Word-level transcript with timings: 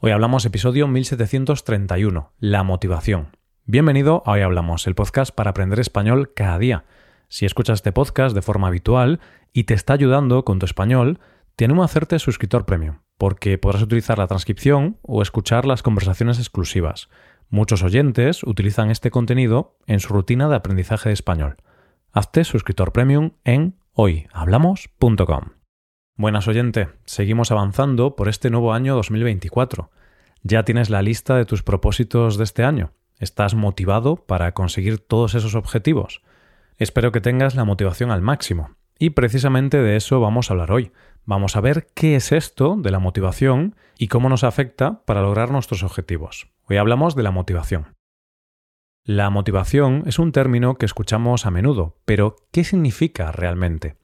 Hoy 0.00 0.12
hablamos 0.12 0.46
episodio 0.46 0.86
1731, 0.86 2.30
la 2.38 2.62
motivación. 2.62 3.36
Bienvenido 3.64 4.22
a 4.26 4.30
Hoy 4.30 4.42
Hablamos, 4.42 4.86
el 4.86 4.94
podcast 4.94 5.34
para 5.34 5.50
aprender 5.50 5.80
español 5.80 6.32
cada 6.36 6.56
día. 6.60 6.84
Si 7.26 7.46
escuchas 7.46 7.80
este 7.80 7.90
podcast 7.90 8.32
de 8.32 8.40
forma 8.40 8.68
habitual 8.68 9.18
y 9.52 9.64
te 9.64 9.74
está 9.74 9.94
ayudando 9.94 10.44
con 10.44 10.60
tu 10.60 10.66
español, 10.66 11.18
te 11.56 11.64
animo 11.64 11.82
a 11.82 11.86
hacerte 11.86 12.20
suscriptor 12.20 12.64
premium, 12.64 13.00
porque 13.16 13.58
podrás 13.58 13.82
utilizar 13.82 14.18
la 14.18 14.28
transcripción 14.28 14.98
o 15.02 15.20
escuchar 15.20 15.66
las 15.66 15.82
conversaciones 15.82 16.38
exclusivas. 16.38 17.08
Muchos 17.50 17.82
oyentes 17.82 18.44
utilizan 18.44 18.92
este 18.92 19.10
contenido 19.10 19.78
en 19.88 19.98
su 19.98 20.14
rutina 20.14 20.48
de 20.48 20.54
aprendizaje 20.54 21.08
de 21.08 21.14
español. 21.14 21.56
Hazte 22.12 22.44
suscriptor 22.44 22.92
premium 22.92 23.32
en 23.42 23.74
hoyhablamos.com. 23.94 25.57
Buenas 26.20 26.48
oyente, 26.48 26.88
seguimos 27.04 27.52
avanzando 27.52 28.16
por 28.16 28.28
este 28.28 28.50
nuevo 28.50 28.72
año 28.72 28.96
2024. 28.96 29.88
¿Ya 30.42 30.64
tienes 30.64 30.90
la 30.90 31.00
lista 31.00 31.36
de 31.36 31.44
tus 31.44 31.62
propósitos 31.62 32.36
de 32.36 32.42
este 32.42 32.64
año? 32.64 32.90
¿Estás 33.20 33.54
motivado 33.54 34.16
para 34.16 34.50
conseguir 34.50 34.98
todos 34.98 35.36
esos 35.36 35.54
objetivos? 35.54 36.22
Espero 36.76 37.12
que 37.12 37.20
tengas 37.20 37.54
la 37.54 37.64
motivación 37.64 38.10
al 38.10 38.20
máximo. 38.20 38.74
Y 38.98 39.10
precisamente 39.10 39.80
de 39.80 39.94
eso 39.94 40.18
vamos 40.18 40.50
a 40.50 40.54
hablar 40.54 40.72
hoy. 40.72 40.90
Vamos 41.24 41.54
a 41.54 41.60
ver 41.60 41.86
qué 41.94 42.16
es 42.16 42.32
esto 42.32 42.74
de 42.76 42.90
la 42.90 42.98
motivación 42.98 43.76
y 43.96 44.08
cómo 44.08 44.28
nos 44.28 44.42
afecta 44.42 45.04
para 45.04 45.22
lograr 45.22 45.52
nuestros 45.52 45.84
objetivos. 45.84 46.48
Hoy 46.64 46.78
hablamos 46.78 47.14
de 47.14 47.22
la 47.22 47.30
motivación. 47.30 47.94
La 49.04 49.30
motivación 49.30 50.02
es 50.04 50.18
un 50.18 50.32
término 50.32 50.78
que 50.78 50.86
escuchamos 50.86 51.46
a 51.46 51.52
menudo, 51.52 51.96
pero 52.04 52.34
¿qué 52.50 52.64
significa 52.64 53.30
realmente? 53.30 53.97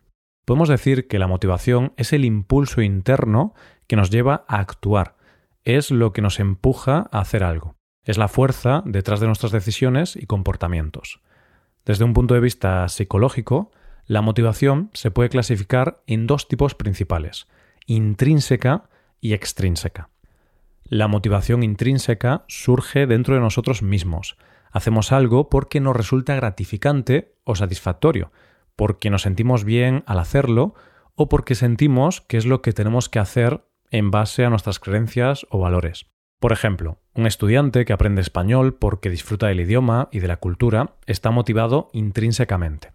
Podemos 0.44 0.68
decir 0.68 1.08
que 1.08 1.18
la 1.18 1.26
motivación 1.26 1.92
es 1.96 2.12
el 2.12 2.24
impulso 2.24 2.82
interno 2.82 3.54
que 3.86 3.96
nos 3.96 4.10
lleva 4.10 4.44
a 4.46 4.58
actuar, 4.58 5.16
es 5.64 5.90
lo 5.90 6.12
que 6.12 6.22
nos 6.22 6.38
empuja 6.38 7.08
a 7.10 7.20
hacer 7.20 7.42
algo, 7.44 7.76
es 8.04 8.18
la 8.18 8.28
fuerza 8.28 8.82
detrás 8.84 9.20
de 9.20 9.26
nuestras 9.26 9.52
decisiones 9.52 10.16
y 10.16 10.26
comportamientos. 10.26 11.20
Desde 11.86 12.04
un 12.04 12.12
punto 12.12 12.34
de 12.34 12.40
vista 12.40 12.86
psicológico, 12.88 13.70
la 14.06 14.20
motivación 14.20 14.90
se 14.92 15.10
puede 15.10 15.30
clasificar 15.30 16.02
en 16.06 16.26
dos 16.26 16.46
tipos 16.46 16.74
principales, 16.74 17.46
intrínseca 17.86 18.90
y 19.20 19.32
extrínseca. 19.32 20.10
La 20.84 21.08
motivación 21.08 21.62
intrínseca 21.62 22.44
surge 22.48 23.06
dentro 23.06 23.34
de 23.34 23.40
nosotros 23.40 23.82
mismos. 23.82 24.36
Hacemos 24.70 25.12
algo 25.12 25.48
porque 25.48 25.80
nos 25.80 25.96
resulta 25.96 26.34
gratificante 26.34 27.34
o 27.44 27.54
satisfactorio, 27.54 28.30
porque 28.76 29.10
nos 29.10 29.22
sentimos 29.22 29.64
bien 29.64 30.02
al 30.06 30.18
hacerlo 30.18 30.74
o 31.14 31.28
porque 31.28 31.54
sentimos 31.54 32.20
que 32.20 32.36
es 32.36 32.46
lo 32.46 32.62
que 32.62 32.72
tenemos 32.72 33.08
que 33.08 33.18
hacer 33.18 33.64
en 33.90 34.10
base 34.10 34.44
a 34.44 34.50
nuestras 34.50 34.80
creencias 34.80 35.46
o 35.50 35.58
valores. 35.58 36.06
Por 36.40 36.52
ejemplo, 36.52 36.98
un 37.14 37.26
estudiante 37.26 37.84
que 37.84 37.92
aprende 37.92 38.20
español 38.20 38.74
porque 38.74 39.08
disfruta 39.08 39.46
del 39.46 39.60
idioma 39.60 40.08
y 40.10 40.18
de 40.18 40.28
la 40.28 40.36
cultura 40.36 40.96
está 41.06 41.30
motivado 41.30 41.88
intrínsecamente. 41.92 42.92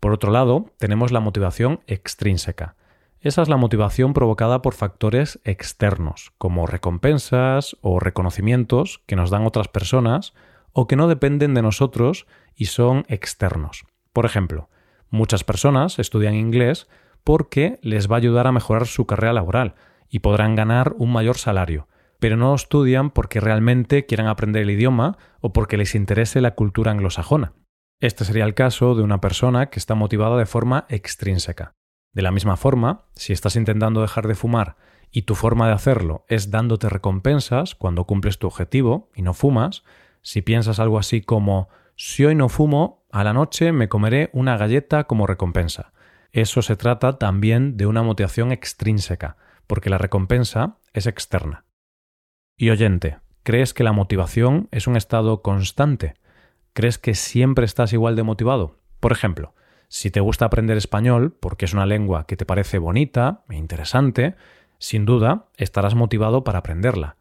Por 0.00 0.12
otro 0.12 0.30
lado, 0.30 0.72
tenemos 0.78 1.12
la 1.12 1.20
motivación 1.20 1.80
extrínseca. 1.86 2.76
Esa 3.20 3.42
es 3.42 3.48
la 3.48 3.56
motivación 3.56 4.12
provocada 4.12 4.62
por 4.62 4.74
factores 4.74 5.40
externos, 5.44 6.32
como 6.38 6.66
recompensas 6.66 7.76
o 7.80 7.98
reconocimientos 7.98 9.02
que 9.06 9.16
nos 9.16 9.30
dan 9.30 9.46
otras 9.46 9.68
personas 9.68 10.32
o 10.72 10.86
que 10.86 10.96
no 10.96 11.08
dependen 11.08 11.54
de 11.54 11.62
nosotros 11.62 12.26
y 12.54 12.66
son 12.66 13.04
externos. 13.08 13.84
Por 14.12 14.26
ejemplo, 14.26 14.68
Muchas 15.10 15.44
personas 15.44 15.98
estudian 15.98 16.34
inglés 16.34 16.88
porque 17.24 17.78
les 17.82 18.10
va 18.10 18.16
a 18.16 18.18
ayudar 18.18 18.46
a 18.46 18.52
mejorar 18.52 18.86
su 18.86 19.06
carrera 19.06 19.32
laboral 19.32 19.74
y 20.08 20.20
podrán 20.20 20.54
ganar 20.54 20.94
un 20.98 21.12
mayor 21.12 21.38
salario, 21.38 21.88
pero 22.18 22.36
no 22.36 22.54
estudian 22.54 23.10
porque 23.10 23.40
realmente 23.40 24.06
quieran 24.06 24.28
aprender 24.28 24.62
el 24.62 24.70
idioma 24.70 25.18
o 25.40 25.52
porque 25.52 25.76
les 25.76 25.94
interese 25.94 26.40
la 26.40 26.54
cultura 26.54 26.92
anglosajona. 26.92 27.52
Este 28.00 28.24
sería 28.24 28.44
el 28.44 28.54
caso 28.54 28.94
de 28.94 29.02
una 29.02 29.20
persona 29.20 29.66
que 29.66 29.78
está 29.78 29.94
motivada 29.94 30.36
de 30.36 30.46
forma 30.46 30.86
extrínseca. 30.88 31.72
De 32.12 32.22
la 32.22 32.30
misma 32.30 32.56
forma, 32.56 33.06
si 33.14 33.32
estás 33.32 33.56
intentando 33.56 34.02
dejar 34.02 34.26
de 34.28 34.34
fumar 34.34 34.76
y 35.10 35.22
tu 35.22 35.34
forma 35.34 35.66
de 35.66 35.74
hacerlo 35.74 36.24
es 36.28 36.50
dándote 36.50 36.88
recompensas 36.88 37.74
cuando 37.74 38.04
cumples 38.04 38.38
tu 38.38 38.46
objetivo 38.46 39.10
y 39.14 39.22
no 39.22 39.34
fumas, 39.34 39.82
si 40.22 40.42
piensas 40.42 40.78
algo 40.78 40.98
así 40.98 41.20
como 41.22 41.68
si 41.96 42.26
hoy 42.26 42.34
no 42.34 42.50
fumo, 42.50 43.06
a 43.10 43.24
la 43.24 43.32
noche 43.32 43.72
me 43.72 43.88
comeré 43.88 44.28
una 44.34 44.58
galleta 44.58 45.04
como 45.04 45.26
recompensa. 45.26 45.92
Eso 46.30 46.60
se 46.60 46.76
trata 46.76 47.18
también 47.18 47.78
de 47.78 47.86
una 47.86 48.02
motivación 48.02 48.52
extrínseca, 48.52 49.38
porque 49.66 49.88
la 49.88 49.96
recompensa 49.96 50.76
es 50.92 51.06
externa. 51.06 51.64
Y 52.58 52.68
oyente, 52.68 53.18
¿crees 53.42 53.72
que 53.72 53.84
la 53.84 53.92
motivación 53.92 54.68
es 54.72 54.86
un 54.86 54.96
estado 54.96 55.40
constante? 55.40 56.14
¿Crees 56.74 56.98
que 56.98 57.14
siempre 57.14 57.64
estás 57.64 57.94
igual 57.94 58.14
de 58.14 58.22
motivado? 58.22 58.78
Por 59.00 59.12
ejemplo, 59.12 59.54
si 59.88 60.10
te 60.10 60.20
gusta 60.20 60.44
aprender 60.44 60.76
español 60.76 61.34
porque 61.40 61.64
es 61.64 61.72
una 61.72 61.86
lengua 61.86 62.26
que 62.26 62.36
te 62.36 62.44
parece 62.44 62.76
bonita 62.76 63.44
e 63.48 63.56
interesante, 63.56 64.36
sin 64.78 65.06
duda 65.06 65.48
estarás 65.56 65.94
motivado 65.94 66.44
para 66.44 66.58
aprenderla. 66.58 67.16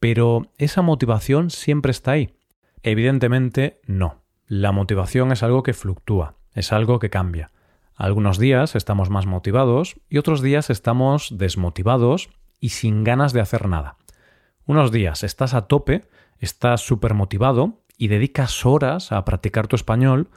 Pero 0.00 0.52
esa 0.58 0.82
motivación 0.82 1.48
siempre 1.48 1.92
está 1.92 2.12
ahí. 2.12 2.34
Evidentemente 2.82 3.80
no. 3.86 4.22
La 4.46 4.72
motivación 4.72 5.32
es 5.32 5.42
algo 5.42 5.62
que 5.62 5.72
fluctúa, 5.72 6.34
es 6.52 6.72
algo 6.72 6.98
que 6.98 7.10
cambia. 7.10 7.50
Algunos 7.94 8.38
días 8.38 8.74
estamos 8.74 9.08
más 9.08 9.26
motivados 9.26 9.96
y 10.08 10.18
otros 10.18 10.42
días 10.42 10.68
estamos 10.68 11.38
desmotivados 11.38 12.30
y 12.58 12.70
sin 12.70 13.04
ganas 13.04 13.32
de 13.32 13.40
hacer 13.40 13.68
nada. 13.68 13.96
Unos 14.66 14.90
días 14.90 15.22
estás 15.22 15.54
a 15.54 15.68
tope, 15.68 16.02
estás 16.38 16.80
súper 16.80 17.14
motivado 17.14 17.82
y 17.96 18.08
dedicas 18.08 18.66
horas 18.66 19.12
a 19.12 19.24
practicar 19.24 19.68
tu 19.68 19.76
español 19.76 20.28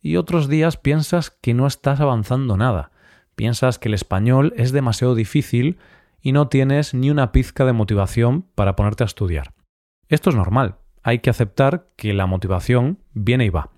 y 0.00 0.16
otros 0.16 0.48
días 0.48 0.76
piensas 0.76 1.30
que 1.30 1.54
no 1.54 1.66
estás 1.66 2.00
avanzando 2.00 2.56
nada. 2.56 2.92
Piensas 3.34 3.78
que 3.78 3.88
el 3.88 3.94
español 3.94 4.54
es 4.56 4.70
demasiado 4.72 5.14
difícil 5.14 5.78
y 6.20 6.32
no 6.32 6.48
tienes 6.48 6.94
ni 6.94 7.10
una 7.10 7.32
pizca 7.32 7.64
de 7.64 7.72
motivación 7.72 8.42
para 8.54 8.76
ponerte 8.76 9.02
a 9.02 9.06
estudiar. 9.06 9.52
Esto 10.08 10.30
es 10.30 10.36
normal, 10.36 10.76
hay 11.02 11.20
que 11.20 11.30
aceptar 11.30 11.86
que 11.96 12.12
la 12.12 12.26
motivación 12.26 12.98
viene 13.14 13.44
y 13.44 13.50
va. 13.50 13.70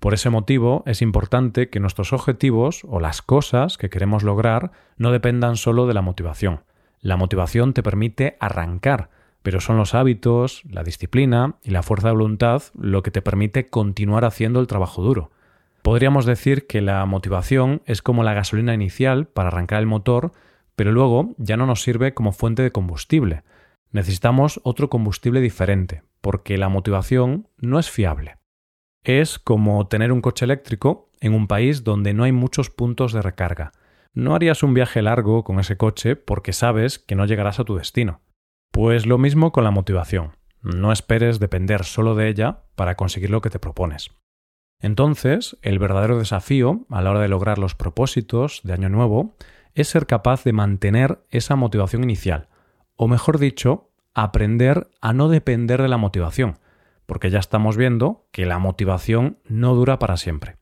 Por 0.00 0.14
ese 0.14 0.30
motivo 0.30 0.82
es 0.86 1.02
importante 1.02 1.68
que 1.68 1.78
nuestros 1.78 2.14
objetivos 2.14 2.82
o 2.88 3.00
las 3.00 3.20
cosas 3.20 3.76
que 3.76 3.90
queremos 3.90 4.22
lograr 4.22 4.72
no 4.96 5.12
dependan 5.12 5.56
solo 5.56 5.86
de 5.86 5.94
la 5.94 6.00
motivación. 6.00 6.62
La 7.00 7.16
motivación 7.18 7.74
te 7.74 7.82
permite 7.82 8.36
arrancar, 8.40 9.10
pero 9.42 9.60
son 9.60 9.76
los 9.76 9.94
hábitos, 9.94 10.62
la 10.70 10.84
disciplina 10.84 11.56
y 11.62 11.70
la 11.70 11.82
fuerza 11.82 12.08
de 12.08 12.14
voluntad 12.14 12.62
lo 12.78 13.02
que 13.02 13.10
te 13.10 13.22
permite 13.22 13.68
continuar 13.68 14.24
haciendo 14.24 14.60
el 14.60 14.66
trabajo 14.66 15.02
duro. 15.02 15.30
Podríamos 15.82 16.26
decir 16.26 16.66
que 16.66 16.80
la 16.80 17.04
motivación 17.06 17.82
es 17.86 18.02
como 18.02 18.22
la 18.22 18.34
gasolina 18.34 18.74
inicial 18.74 19.26
para 19.26 19.48
arrancar 19.48 19.80
el 19.80 19.86
motor, 19.86 20.32
pero 20.76 20.92
luego 20.92 21.34
ya 21.38 21.56
no 21.56 21.66
nos 21.66 21.82
sirve 21.82 22.14
como 22.14 22.32
fuente 22.32 22.62
de 22.62 22.72
combustible. 22.72 23.42
Necesitamos 23.92 24.60
otro 24.62 24.88
combustible 24.88 25.40
diferente, 25.40 26.02
porque 26.20 26.58
la 26.58 26.68
motivación 26.68 27.48
no 27.58 27.78
es 27.78 27.90
fiable. 27.90 28.36
Es 29.02 29.38
como 29.38 29.86
tener 29.88 30.12
un 30.12 30.20
coche 30.20 30.44
eléctrico 30.44 31.10
en 31.20 31.34
un 31.34 31.46
país 31.46 31.84
donde 31.84 32.14
no 32.14 32.24
hay 32.24 32.32
muchos 32.32 32.70
puntos 32.70 33.12
de 33.12 33.22
recarga. 33.22 33.72
No 34.12 34.34
harías 34.34 34.62
un 34.62 34.74
viaje 34.74 35.02
largo 35.02 35.44
con 35.44 35.60
ese 35.60 35.76
coche 35.76 36.16
porque 36.16 36.52
sabes 36.52 36.98
que 36.98 37.14
no 37.14 37.26
llegarás 37.26 37.60
a 37.60 37.64
tu 37.64 37.76
destino. 37.76 38.20
Pues 38.70 39.06
lo 39.06 39.18
mismo 39.18 39.52
con 39.52 39.64
la 39.64 39.70
motivación. 39.70 40.36
No 40.62 40.92
esperes 40.92 41.40
depender 41.40 41.84
solo 41.84 42.14
de 42.14 42.28
ella 42.28 42.64
para 42.74 42.96
conseguir 42.96 43.30
lo 43.30 43.40
que 43.40 43.50
te 43.50 43.58
propones. 43.58 44.10
Entonces, 44.80 45.58
el 45.62 45.78
verdadero 45.78 46.18
desafío 46.18 46.86
a 46.90 47.02
la 47.02 47.10
hora 47.10 47.20
de 47.20 47.28
lograr 47.28 47.58
los 47.58 47.74
propósitos 47.74 48.60
de 48.64 48.72
Año 48.72 48.88
Nuevo 48.88 49.36
es 49.74 49.88
ser 49.88 50.06
capaz 50.06 50.44
de 50.44 50.52
mantener 50.52 51.24
esa 51.30 51.56
motivación 51.56 52.02
inicial, 52.02 52.48
o 52.96 53.08
mejor 53.08 53.38
dicho, 53.38 53.89
aprender 54.22 54.90
a 55.00 55.14
no 55.14 55.28
depender 55.28 55.80
de 55.80 55.88
la 55.88 55.96
motivación, 55.96 56.58
porque 57.06 57.30
ya 57.30 57.38
estamos 57.38 57.78
viendo 57.78 58.26
que 58.32 58.44
la 58.44 58.58
motivación 58.58 59.38
no 59.48 59.74
dura 59.74 59.98
para 59.98 60.18
siempre. 60.18 60.56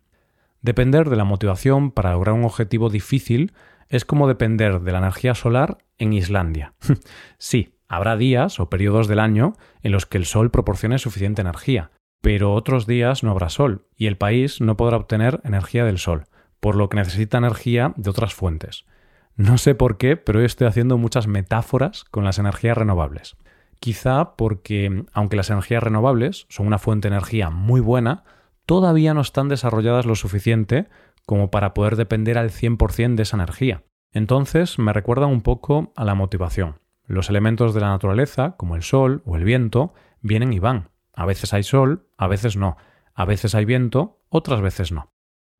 Depender 0.62 1.10
de 1.10 1.16
la 1.16 1.25
motivación 1.25 1.90
para 1.90 2.12
lograr 2.12 2.37
un 2.37 2.44
objetivo 2.44 2.88
difícil 2.88 3.52
es 3.88 4.05
como 4.05 4.28
depender 4.28 4.81
de 4.81 4.93
la 4.93 4.99
energía 4.99 5.34
solar 5.34 5.78
en 5.99 6.12
Islandia. 6.12 6.75
sí, 7.38 7.75
habrá 7.88 8.16
días 8.16 8.60
o 8.60 8.70
periodos 8.70 9.08
del 9.08 9.19
año 9.19 9.55
en 9.82 9.90
los 9.90 10.06
que 10.06 10.19
el 10.19 10.25
sol 10.25 10.52
proporcione 10.52 10.99
suficiente 10.99 11.43
energía, 11.43 11.90
pero 12.20 12.54
otros 12.54 12.87
días 12.87 13.25
no 13.25 13.32
habrá 13.32 13.49
sol 13.49 13.87
y 13.96 14.06
el 14.06 14.16
país 14.16 14.61
no 14.61 14.76
podrá 14.76 14.99
obtener 14.99 15.40
energía 15.43 15.84
del 15.84 15.99
sol, 15.99 16.26
por 16.61 16.76
lo 16.76 16.88
que 16.88 16.99
necesita 16.99 17.38
energía 17.38 17.93
de 17.96 18.11
otras 18.11 18.34
fuentes. 18.34 18.84
No 19.34 19.58
sé 19.58 19.75
por 19.75 19.99
qué, 19.99 20.16
pero 20.16 20.38
hoy 20.38 20.44
estoy 20.44 20.69
haciendo 20.69 20.96
muchas 20.96 21.26
metáforas 21.26 22.04
con 22.04 22.25
las 22.25 22.38
energías 22.38 22.76
renovables. 22.76 23.37
Quizá 23.80 24.36
porque, 24.36 25.04
aunque 25.12 25.36
las 25.36 25.50
energías 25.50 25.82
renovables 25.82 26.46
son 26.48 26.66
una 26.66 26.78
fuente 26.78 27.08
de 27.08 27.14
energía 27.14 27.50
muy 27.50 27.80
buena, 27.80 28.25
todavía 28.66 29.14
no 29.14 29.20
están 29.20 29.48
desarrolladas 29.48 30.06
lo 30.06 30.14
suficiente 30.14 30.88
como 31.26 31.50
para 31.50 31.75
poder 31.75 31.96
depender 31.96 32.38
al 32.38 32.50
100% 32.50 33.14
de 33.14 33.22
esa 33.22 33.36
energía. 33.36 33.84
Entonces 34.12 34.78
me 34.78 34.92
recuerda 34.92 35.26
un 35.26 35.42
poco 35.42 35.92
a 35.96 36.04
la 36.04 36.14
motivación. 36.14 36.80
los 37.06 37.30
elementos 37.30 37.72
de 37.72 37.80
la 37.80 37.88
naturaleza, 37.88 38.56
como 38.58 38.76
el 38.76 38.82
sol 38.82 39.22
o 39.25 39.36
el 39.36 39.44
viento, 39.44 39.94
vienen 40.20 40.52
y 40.52 40.58
van. 40.58 40.90
A 41.14 41.25
veces 41.25 41.54
hay 41.54 41.62
sol, 41.62 42.06
a 42.19 42.26
veces 42.26 42.56
no. 42.56 42.76
A 43.14 43.25
veces 43.25 43.54
hay 43.54 43.64
viento, 43.64 44.20
otras 44.28 44.60
veces 44.60 44.92
no. 44.92 45.10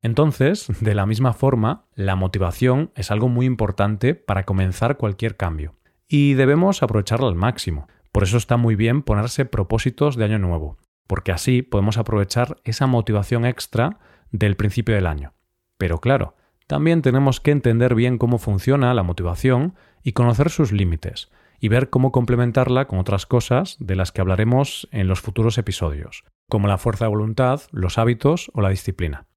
Entonces, 0.01 0.67
de 0.79 0.95
la 0.95 1.05
misma 1.05 1.33
forma, 1.33 1.87
la 1.95 2.15
motivación 2.15 2.91
es 2.95 3.11
algo 3.11 3.29
muy 3.29 3.45
importante 3.45 4.15
para 4.15 4.43
comenzar 4.43 4.97
cualquier 4.97 5.37
cambio. 5.37 5.75
Y 6.07 6.35
debemos 6.35 6.81
aprovecharla 6.83 7.27
al 7.27 7.35
máximo. 7.35 7.87
Por 8.11 8.23
eso 8.23 8.37
está 8.37 8.57
muy 8.57 8.75
bien 8.75 9.01
ponerse 9.01 9.45
propósitos 9.45 10.15
de 10.15 10.25
año 10.25 10.39
nuevo, 10.39 10.77
porque 11.07 11.31
así 11.31 11.61
podemos 11.61 11.97
aprovechar 11.97 12.57
esa 12.63 12.87
motivación 12.87 13.45
extra 13.45 13.99
del 14.31 14.55
principio 14.55 14.95
del 14.95 15.07
año. 15.07 15.33
Pero 15.77 15.99
claro, 15.99 16.35
también 16.67 17.01
tenemos 17.01 17.39
que 17.39 17.51
entender 17.51 17.95
bien 17.95 18.17
cómo 18.17 18.37
funciona 18.37 18.93
la 18.93 19.03
motivación 19.03 19.75
y 20.03 20.13
conocer 20.13 20.49
sus 20.49 20.71
límites, 20.71 21.31
y 21.59 21.67
ver 21.67 21.89
cómo 21.89 22.11
complementarla 22.11 22.85
con 22.85 22.99
otras 22.99 23.25
cosas 23.25 23.77
de 23.79 23.95
las 23.95 24.11
que 24.11 24.21
hablaremos 24.21 24.87
en 24.91 25.07
los 25.07 25.19
futuros 25.19 25.57
episodios, 25.57 26.23
como 26.47 26.67
la 26.67 26.77
fuerza 26.77 27.05
de 27.05 27.09
voluntad, 27.09 27.61
los 27.71 27.97
hábitos 27.97 28.51
o 28.53 28.61
la 28.61 28.69
disciplina. 28.69 29.27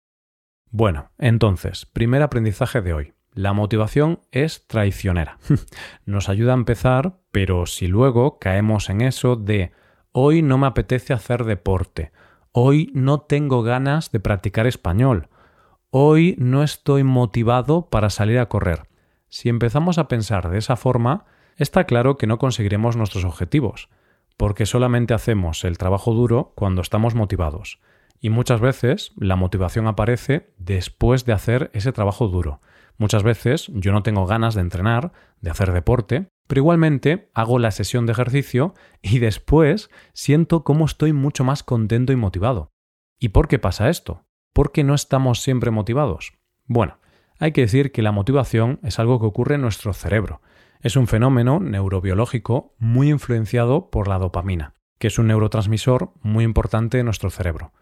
Bueno, 0.70 1.10
entonces, 1.18 1.86
primer 1.86 2.22
aprendizaje 2.22 2.80
de 2.80 2.94
hoy. 2.94 3.14
La 3.34 3.54
motivación 3.54 4.20
es 4.30 4.66
traicionera. 4.66 5.38
Nos 6.04 6.28
ayuda 6.28 6.52
a 6.52 6.56
empezar, 6.56 7.18
pero 7.30 7.64
si 7.64 7.86
luego 7.86 8.38
caemos 8.38 8.90
en 8.90 9.00
eso 9.00 9.36
de 9.36 9.72
hoy 10.12 10.42
no 10.42 10.58
me 10.58 10.66
apetece 10.66 11.14
hacer 11.14 11.44
deporte, 11.44 12.12
hoy 12.52 12.90
no 12.94 13.20
tengo 13.20 13.62
ganas 13.62 14.12
de 14.12 14.20
practicar 14.20 14.66
español, 14.66 15.28
hoy 15.88 16.36
no 16.38 16.62
estoy 16.62 17.04
motivado 17.04 17.88
para 17.88 18.10
salir 18.10 18.38
a 18.38 18.50
correr. 18.50 18.82
Si 19.28 19.48
empezamos 19.48 19.96
a 19.96 20.08
pensar 20.08 20.50
de 20.50 20.58
esa 20.58 20.76
forma, 20.76 21.24
está 21.56 21.84
claro 21.84 22.18
que 22.18 22.26
no 22.26 22.36
conseguiremos 22.36 22.98
nuestros 22.98 23.24
objetivos, 23.24 23.88
porque 24.36 24.66
solamente 24.66 25.14
hacemos 25.14 25.64
el 25.64 25.78
trabajo 25.78 26.12
duro 26.12 26.52
cuando 26.54 26.82
estamos 26.82 27.14
motivados. 27.14 27.80
Y 28.20 28.28
muchas 28.28 28.60
veces 28.60 29.12
la 29.16 29.36
motivación 29.36 29.86
aparece 29.86 30.52
después 30.58 31.24
de 31.24 31.32
hacer 31.32 31.70
ese 31.72 31.92
trabajo 31.92 32.28
duro. 32.28 32.60
Muchas 33.02 33.24
veces 33.24 33.68
yo 33.74 33.90
no 33.90 34.04
tengo 34.04 34.26
ganas 34.26 34.54
de 34.54 34.60
entrenar, 34.60 35.10
de 35.40 35.50
hacer 35.50 35.72
deporte, 35.72 36.28
pero 36.46 36.60
igualmente 36.60 37.32
hago 37.34 37.58
la 37.58 37.72
sesión 37.72 38.06
de 38.06 38.12
ejercicio 38.12 38.74
y 39.02 39.18
después 39.18 39.90
siento 40.12 40.62
cómo 40.62 40.84
estoy 40.84 41.12
mucho 41.12 41.42
más 41.42 41.64
contento 41.64 42.12
y 42.12 42.16
motivado. 42.16 42.70
¿Y 43.18 43.30
por 43.30 43.48
qué 43.48 43.58
pasa 43.58 43.88
esto? 43.88 44.24
¿Por 44.52 44.70
qué 44.70 44.84
no 44.84 44.94
estamos 44.94 45.42
siempre 45.42 45.72
motivados? 45.72 46.34
Bueno, 46.66 46.98
hay 47.40 47.50
que 47.50 47.62
decir 47.62 47.90
que 47.90 48.02
la 48.02 48.12
motivación 48.12 48.78
es 48.84 49.00
algo 49.00 49.18
que 49.18 49.26
ocurre 49.26 49.56
en 49.56 49.62
nuestro 49.62 49.92
cerebro. 49.94 50.40
Es 50.80 50.94
un 50.94 51.08
fenómeno 51.08 51.58
neurobiológico 51.58 52.76
muy 52.78 53.10
influenciado 53.10 53.90
por 53.90 54.06
la 54.06 54.20
dopamina, 54.20 54.76
que 55.00 55.08
es 55.08 55.18
un 55.18 55.26
neurotransmisor 55.26 56.12
muy 56.22 56.44
importante 56.44 57.00
en 57.00 57.06
nuestro 57.06 57.30
cerebro. 57.30 57.72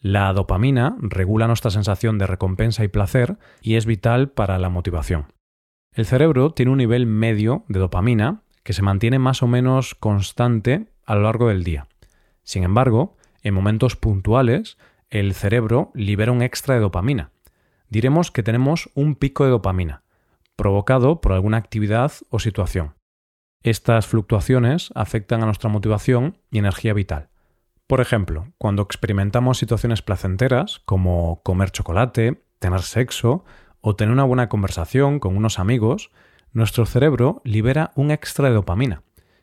La 0.00 0.32
dopamina 0.32 0.96
regula 1.00 1.46
nuestra 1.46 1.70
sensación 1.70 2.16
de 2.16 2.26
recompensa 2.26 2.82
y 2.84 2.88
placer 2.88 3.36
y 3.60 3.74
es 3.74 3.84
vital 3.84 4.30
para 4.30 4.58
la 4.58 4.70
motivación. 4.70 5.26
El 5.92 6.06
cerebro 6.06 6.52
tiene 6.52 6.72
un 6.72 6.78
nivel 6.78 7.04
medio 7.04 7.64
de 7.68 7.80
dopamina 7.80 8.42
que 8.62 8.72
se 8.72 8.82
mantiene 8.82 9.18
más 9.18 9.42
o 9.42 9.46
menos 9.46 9.94
constante 9.94 10.86
a 11.04 11.14
lo 11.16 11.22
largo 11.22 11.48
del 11.48 11.64
día. 11.64 11.86
Sin 12.44 12.62
embargo, 12.62 13.16
en 13.42 13.52
momentos 13.52 13.96
puntuales, 13.96 14.78
el 15.10 15.34
cerebro 15.34 15.90
libera 15.94 16.32
un 16.32 16.40
extra 16.40 16.74
de 16.74 16.80
dopamina. 16.80 17.32
Diremos 17.90 18.30
que 18.30 18.42
tenemos 18.42 18.88
un 18.94 19.16
pico 19.16 19.44
de 19.44 19.50
dopamina, 19.50 20.02
provocado 20.56 21.20
por 21.20 21.32
alguna 21.32 21.58
actividad 21.58 22.12
o 22.30 22.38
situación. 22.38 22.94
Estas 23.62 24.06
fluctuaciones 24.06 24.90
afectan 24.94 25.42
a 25.42 25.46
nuestra 25.46 25.68
motivación 25.68 26.38
y 26.50 26.58
energía 26.58 26.94
vital. 26.94 27.28
Por 27.90 28.00
ejemplo, 28.00 28.46
cuando 28.56 28.82
experimentamos 28.82 29.58
situaciones 29.58 30.00
placenteras 30.00 30.80
como 30.84 31.42
comer 31.42 31.72
chocolate, 31.72 32.40
tener 32.60 32.82
sexo 32.82 33.44
o 33.80 33.96
tener 33.96 34.12
una 34.12 34.22
buena 34.22 34.48
conversación 34.48 35.18
con 35.18 35.36
unos 35.36 35.58
amigos, 35.58 36.12
nuestro 36.52 36.86
cerebro 36.86 37.42
libera 37.44 37.90
un 37.96 38.12
extra 38.12 38.48
de 38.48 38.54
dopamina. 38.54 39.02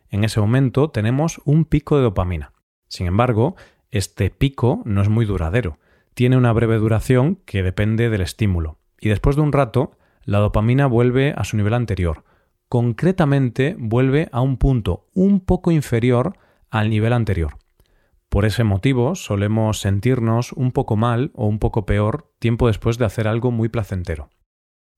En 0.10 0.24
ese 0.24 0.40
momento 0.40 0.92
tenemos 0.92 1.42
un 1.44 1.66
pico 1.66 1.98
de 1.98 2.04
dopamina. 2.04 2.54
Sin 2.88 3.06
embargo, 3.08 3.58
este 3.92 4.30
pico 4.30 4.82
no 4.86 5.02
es 5.02 5.10
muy 5.10 5.26
duradero. 5.26 5.78
Tiene 6.14 6.38
una 6.38 6.54
breve 6.54 6.78
duración 6.78 7.42
que 7.44 7.64
depende 7.64 8.10
del 8.10 8.22
estímulo. 8.22 8.78
Y 8.98 9.10
después 9.10 9.36
de 9.36 9.42
un 9.42 9.52
rato, 9.52 9.98
la 10.24 10.38
dopamina 10.38 10.88
vuelve 10.88 11.34
a 11.36 11.44
su 11.44 11.58
nivel 11.58 11.74
anterior. 11.74 12.24
Concretamente, 12.70 13.76
vuelve 13.78 14.30
a 14.32 14.40
un 14.40 14.56
punto 14.56 15.10
un 15.14 15.42
poco 15.42 15.70
inferior 15.70 16.38
al 16.70 16.90
nivel 16.90 17.12
anterior. 17.12 17.58
Por 18.30 18.46
ese 18.46 18.64
motivo 18.64 19.16
solemos 19.16 19.80
sentirnos 19.80 20.52
un 20.54 20.72
poco 20.72 20.96
mal 20.96 21.32
o 21.34 21.48
un 21.48 21.60
poco 21.60 21.86
peor 21.86 22.34
tiempo 22.40 22.68
después 22.68 22.98
de 22.98 23.06
hacer 23.06 23.28
algo 23.28 23.52
muy 23.52 23.70
placentero. 23.70 24.30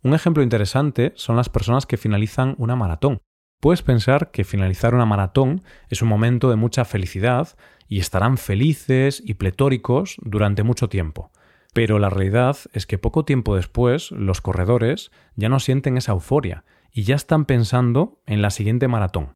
Un 0.01 0.13
ejemplo 0.13 0.43
interesante 0.43 1.11
son 1.15 1.35
las 1.35 1.49
personas 1.49 1.85
que 1.85 1.97
finalizan 1.97 2.55
una 2.57 2.75
maratón. 2.75 3.21
Puedes 3.59 3.81
pensar 3.81 4.31
que 4.31 4.45
finalizar 4.45 4.95
una 4.95 5.05
maratón 5.05 5.61
es 5.89 6.01
un 6.01 6.07
momento 6.07 6.49
de 6.49 6.55
mucha 6.55 6.85
felicidad 6.85 7.57
y 7.87 7.99
estarán 7.99 8.37
felices 8.37 9.21
y 9.25 9.33
pletóricos 9.33 10.15
durante 10.21 10.63
mucho 10.63 10.87
tiempo. 10.87 11.31
Pero 11.73 11.99
la 11.99 12.09
realidad 12.09 12.57
es 12.73 12.85
que 12.87 12.97
poco 12.97 13.25
tiempo 13.25 13.55
después 13.55 14.11
los 14.11 14.41
corredores 14.41 15.11
ya 15.35 15.49
no 15.49 15.59
sienten 15.59 15.97
esa 15.97 16.13
euforia 16.13 16.63
y 16.91 17.03
ya 17.03 17.15
están 17.15 17.45
pensando 17.45 18.21
en 18.25 18.41
la 18.41 18.49
siguiente 18.49 18.87
maratón. 18.87 19.33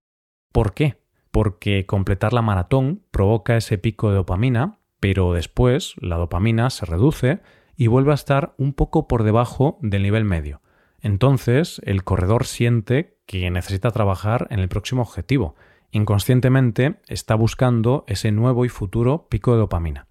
¿Por 0.52 0.74
qué? 0.74 1.03
Porque 1.34 1.88
completar 1.88 2.32
la 2.32 2.44
maratón 2.44 3.02
provoca 3.10 3.58
ese 3.58 3.80
pico 3.80 4.12
de 4.12 4.18
dopamina, 4.18 4.78
pero 5.00 5.34
después 5.34 5.96
la 5.98 6.18
dopamina 6.18 6.70
se 6.70 6.86
reduce 6.86 7.40
y 7.76 7.88
vuelve 7.88 8.12
a 8.12 8.14
estar 8.14 8.54
un 8.60 8.74
poco 8.74 9.08
por 9.08 9.24
debajo 9.24 9.80
del 9.82 10.04
nivel 10.04 10.26
medio. 10.26 10.62
Entonces 11.02 11.82
el 11.86 12.04
corredor 12.04 12.46
siente 12.46 13.18
que 13.26 13.50
necesita 13.50 13.90
trabajar 13.90 14.46
en 14.52 14.60
el 14.60 14.70
próximo 14.70 15.02
objetivo. 15.02 15.56
Inconscientemente 15.90 17.00
está 17.08 17.34
buscando 17.34 18.04
ese 18.08 18.32
nuevo 18.32 18.64
y 18.64 18.70
futuro 18.70 19.26
pico 19.28 19.54
de 19.54 19.58
dopamina. 19.58 20.06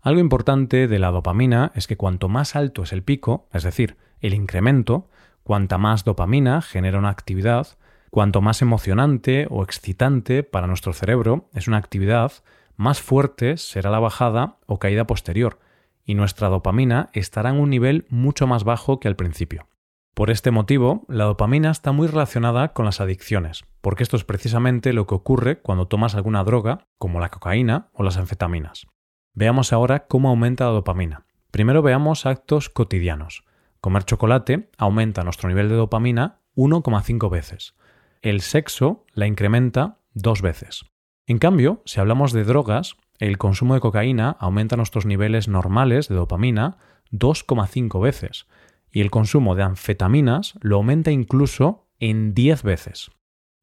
Algo 0.00 0.20
importante 0.20 0.88
de 0.88 0.98
la 0.98 1.10
dopamina 1.10 1.72
es 1.74 1.86
que 1.86 1.98
cuanto 1.98 2.30
más 2.30 2.56
alto 2.56 2.84
es 2.84 2.94
el 2.94 3.02
pico, 3.02 3.50
es 3.52 3.64
decir, 3.64 3.98
el 4.20 4.32
incremento, 4.32 5.10
cuanta 5.42 5.76
más 5.76 6.04
dopamina 6.04 6.62
genera 6.62 6.98
una 6.98 7.10
actividad, 7.10 7.77
Cuanto 8.10 8.40
más 8.40 8.62
emocionante 8.62 9.46
o 9.50 9.62
excitante 9.62 10.42
para 10.42 10.66
nuestro 10.66 10.92
cerebro 10.92 11.48
es 11.52 11.68
una 11.68 11.76
actividad, 11.76 12.32
más 12.76 13.02
fuerte 13.02 13.56
será 13.56 13.90
la 13.90 13.98
bajada 13.98 14.56
o 14.66 14.78
caída 14.78 15.06
posterior, 15.06 15.58
y 16.04 16.14
nuestra 16.14 16.48
dopamina 16.48 17.10
estará 17.12 17.50
en 17.50 17.60
un 17.60 17.68
nivel 17.68 18.06
mucho 18.08 18.46
más 18.46 18.64
bajo 18.64 18.98
que 18.98 19.08
al 19.08 19.16
principio. 19.16 19.68
Por 20.14 20.30
este 20.30 20.50
motivo, 20.50 21.04
la 21.08 21.24
dopamina 21.24 21.70
está 21.70 21.92
muy 21.92 22.08
relacionada 22.08 22.72
con 22.72 22.86
las 22.86 23.00
adicciones, 23.00 23.64
porque 23.82 24.02
esto 24.02 24.16
es 24.16 24.24
precisamente 24.24 24.92
lo 24.92 25.06
que 25.06 25.14
ocurre 25.14 25.60
cuando 25.60 25.86
tomas 25.86 26.14
alguna 26.14 26.42
droga, 26.44 26.86
como 26.96 27.20
la 27.20 27.28
cocaína 27.28 27.90
o 27.92 28.02
las 28.02 28.16
anfetaminas. 28.16 28.86
Veamos 29.34 29.72
ahora 29.72 30.06
cómo 30.06 30.30
aumenta 30.30 30.64
la 30.64 30.70
dopamina. 30.70 31.26
Primero 31.50 31.82
veamos 31.82 32.26
actos 32.26 32.68
cotidianos. 32.70 33.44
Comer 33.80 34.04
chocolate 34.04 34.70
aumenta 34.78 35.22
nuestro 35.24 35.48
nivel 35.48 35.68
de 35.68 35.76
dopamina 35.76 36.40
1,5 36.56 37.30
veces 37.30 37.74
el 38.22 38.40
sexo 38.40 39.04
la 39.12 39.26
incrementa 39.26 39.98
dos 40.14 40.42
veces. 40.42 40.84
En 41.26 41.38
cambio, 41.38 41.82
si 41.84 42.00
hablamos 42.00 42.32
de 42.32 42.44
drogas, 42.44 42.96
el 43.18 43.36
consumo 43.38 43.74
de 43.74 43.80
cocaína 43.80 44.36
aumenta 44.38 44.76
nuestros 44.76 45.06
niveles 45.06 45.48
normales 45.48 46.08
de 46.08 46.14
dopamina 46.14 46.78
2,5 47.12 48.00
veces 48.00 48.46
y 48.90 49.00
el 49.00 49.10
consumo 49.10 49.54
de 49.54 49.62
anfetaminas 49.62 50.54
lo 50.60 50.76
aumenta 50.76 51.10
incluso 51.10 51.88
en 51.98 52.34
10 52.34 52.62
veces. 52.62 53.10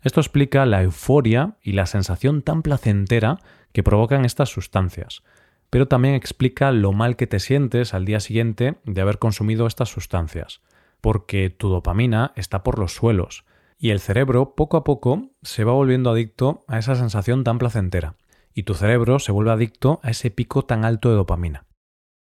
Esto 0.02 0.20
explica 0.20 0.66
la 0.66 0.84
euforia 0.84 1.58
y 1.64 1.72
la 1.72 1.88
sensación 1.88 2.44
tan 2.44 2.62
placentera 2.62 3.40
que 3.72 3.82
provocan 3.82 4.26
estas 4.26 4.50
sustancias, 4.50 5.24
pero 5.70 5.88
también 5.88 6.14
explica 6.14 6.72
lo 6.72 6.94
mal 6.94 7.16
que 7.16 7.28
te 7.28 7.40
sientes 7.40 7.94
al 7.94 8.06
día 8.06 8.20
siguiente 8.20 8.78
de 8.86 9.02
haber 9.02 9.18
consumido 9.18 9.66
estas 9.66 9.90
sustancias, 9.90 10.62
porque 11.02 11.50
tu 11.50 11.70
dopamina 11.70 12.34
está 12.36 12.62
por 12.62 12.78
los 12.78 12.94
suelos 12.94 13.46
y 13.78 13.90
el 13.90 14.00
cerebro 14.00 14.56
poco 14.56 14.78
a 14.78 14.84
poco 14.84 15.32
se 15.42 15.64
va 15.64 15.74
volviendo 15.74 16.10
adicto 16.10 16.64
a 16.68 16.80
esa 16.80 16.96
sensación 16.96 17.44
tan 17.44 17.58
placentera, 17.58 18.16
y 18.54 18.64
tu 18.64 18.74
cerebro 18.74 19.20
se 19.20 19.32
vuelve 19.32 19.52
adicto 19.52 20.00
a 20.04 20.12
ese 20.12 20.32
pico 20.32 20.64
tan 20.64 20.86
alto 20.86 21.10
de 21.10 21.16
dopamina. 21.16 21.66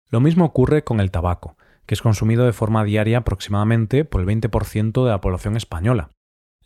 Lo 0.09 0.19
mismo 0.19 0.45
ocurre 0.45 0.83
con 0.83 0.99
el 0.99 1.11
tabaco, 1.11 1.57
que 1.85 1.95
es 1.95 2.01
consumido 2.01 2.45
de 2.45 2.53
forma 2.53 2.83
diaria 2.83 3.19
aproximadamente 3.19 4.05
por 4.05 4.21
el 4.21 4.27
20% 4.27 5.03
de 5.03 5.09
la 5.09 5.21
población 5.21 5.57
española. 5.57 6.11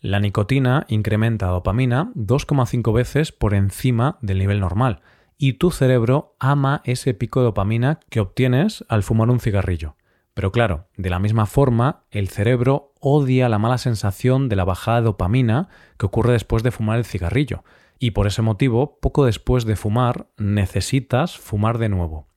La 0.00 0.20
nicotina 0.20 0.86
incrementa 0.88 1.46
dopamina 1.46 2.12
2,5 2.14 2.92
veces 2.92 3.32
por 3.32 3.54
encima 3.54 4.18
del 4.22 4.38
nivel 4.38 4.60
normal, 4.60 5.00
y 5.36 5.54
tu 5.54 5.70
cerebro 5.70 6.36
ama 6.38 6.82
ese 6.84 7.14
pico 7.14 7.40
de 7.40 7.46
dopamina 7.46 8.00
que 8.10 8.20
obtienes 8.20 8.84
al 8.88 9.02
fumar 9.02 9.30
un 9.30 9.40
cigarrillo. 9.40 9.96
Pero 10.38 10.52
claro, 10.52 10.86
de 10.96 11.10
la 11.10 11.18
misma 11.18 11.46
forma, 11.46 12.04
el 12.12 12.28
cerebro 12.28 12.94
odia 13.00 13.48
la 13.48 13.58
mala 13.58 13.76
sensación 13.76 14.48
de 14.48 14.54
la 14.54 14.62
bajada 14.62 15.00
de 15.00 15.06
dopamina 15.06 15.68
que 15.98 16.06
ocurre 16.06 16.32
después 16.32 16.62
de 16.62 16.70
fumar 16.70 16.96
el 16.98 17.04
cigarrillo, 17.04 17.64
y 17.98 18.12
por 18.12 18.28
ese 18.28 18.40
motivo, 18.40 19.00
poco 19.00 19.24
después 19.24 19.64
de 19.64 19.74
fumar, 19.74 20.28
necesitas 20.36 21.36
fumar 21.36 21.78
de 21.78 21.88
nuevo. 21.88 22.28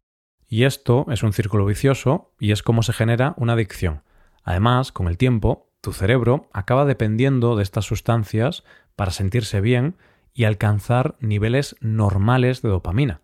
Y 0.48 0.64
esto 0.64 1.06
es 1.12 1.22
un 1.22 1.32
círculo 1.32 1.64
vicioso 1.64 2.34
y 2.40 2.54
es 2.54 2.64
como 2.64 2.82
se 2.82 2.92
genera 2.92 3.36
una 3.38 3.54
adicción. 3.54 4.02
Además, 4.44 4.92
con 4.92 5.08
el 5.08 5.20
tiempo, 5.20 5.70
tu 5.80 5.94
cerebro 5.94 6.50
acaba 6.54 6.86
dependiendo 6.86 7.56
de 7.56 7.62
estas 7.62 7.86
sustancias 7.86 8.64
para 8.96 9.12
sentirse 9.12 9.62
bien 9.62 9.96
y 10.34 10.46
alcanzar 10.46 11.18
niveles 11.20 11.76
normales 11.82 12.64
de 12.64 12.70
dopamina. 12.70 13.22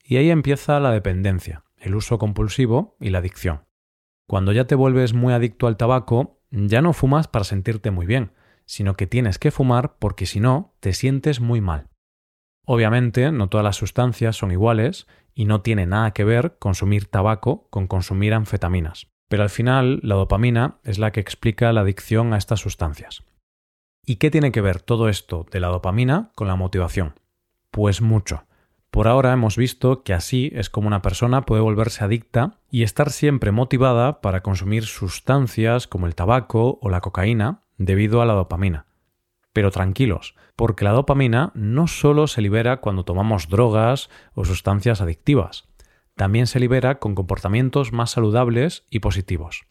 Y 0.00 0.18
ahí 0.18 0.30
empieza 0.30 0.78
la 0.78 0.92
dependencia, 0.92 1.64
el 1.76 1.96
uso 1.96 2.20
compulsivo 2.20 2.96
y 3.00 3.10
la 3.10 3.18
adicción. 3.18 3.62
Cuando 4.28 4.52
ya 4.52 4.66
te 4.66 4.74
vuelves 4.74 5.14
muy 5.14 5.32
adicto 5.32 5.66
al 5.66 5.76
tabaco, 5.76 6.40
ya 6.50 6.82
no 6.82 6.92
fumas 6.92 7.28
para 7.28 7.44
sentirte 7.44 7.90
muy 7.90 8.06
bien, 8.06 8.32
sino 8.64 8.94
que 8.94 9.06
tienes 9.06 9.38
que 9.38 9.50
fumar 9.50 9.96
porque 9.98 10.26
si 10.26 10.40
no, 10.40 10.74
te 10.80 10.92
sientes 10.92 11.40
muy 11.40 11.60
mal. 11.60 11.88
Obviamente, 12.64 13.32
no 13.32 13.48
todas 13.48 13.64
las 13.64 13.76
sustancias 13.76 14.36
son 14.36 14.52
iguales 14.52 15.06
y 15.34 15.46
no 15.46 15.62
tiene 15.62 15.86
nada 15.86 16.12
que 16.12 16.24
ver 16.24 16.56
consumir 16.58 17.06
tabaco 17.06 17.66
con 17.70 17.86
consumir 17.86 18.34
anfetaminas. 18.34 19.08
Pero 19.28 19.42
al 19.42 19.50
final, 19.50 20.00
la 20.02 20.14
dopamina 20.14 20.78
es 20.84 20.98
la 20.98 21.10
que 21.10 21.20
explica 21.20 21.72
la 21.72 21.80
adicción 21.80 22.32
a 22.32 22.38
estas 22.38 22.60
sustancias. 22.60 23.24
¿Y 24.04 24.16
qué 24.16 24.30
tiene 24.30 24.52
que 24.52 24.60
ver 24.60 24.80
todo 24.80 25.08
esto 25.08 25.46
de 25.50 25.60
la 25.60 25.68
dopamina 25.68 26.32
con 26.34 26.48
la 26.48 26.56
motivación? 26.56 27.14
Pues 27.70 28.02
mucho. 28.02 28.44
Por 28.92 29.08
ahora 29.08 29.32
hemos 29.32 29.56
visto 29.56 30.02
que 30.02 30.12
así 30.12 30.52
es 30.54 30.68
como 30.68 30.86
una 30.86 31.00
persona 31.00 31.46
puede 31.46 31.62
volverse 31.62 32.04
adicta 32.04 32.58
y 32.70 32.82
estar 32.82 33.10
siempre 33.10 33.50
motivada 33.50 34.20
para 34.20 34.42
consumir 34.42 34.84
sustancias 34.84 35.86
como 35.86 36.06
el 36.06 36.14
tabaco 36.14 36.78
o 36.82 36.90
la 36.90 37.00
cocaína 37.00 37.62
debido 37.78 38.20
a 38.20 38.26
la 38.26 38.34
dopamina. 38.34 38.84
Pero 39.54 39.70
tranquilos, 39.70 40.34
porque 40.56 40.84
la 40.84 40.90
dopamina 40.90 41.52
no 41.54 41.86
solo 41.86 42.26
se 42.26 42.42
libera 42.42 42.82
cuando 42.82 43.02
tomamos 43.06 43.48
drogas 43.48 44.10
o 44.34 44.44
sustancias 44.44 45.00
adictivas, 45.00 45.64
también 46.14 46.46
se 46.46 46.60
libera 46.60 46.98
con 46.98 47.14
comportamientos 47.14 47.94
más 47.94 48.10
saludables 48.10 48.84
y 48.90 48.98
positivos. 48.98 49.64